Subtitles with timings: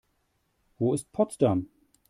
[0.79, 1.67] Wo ist Potsdam?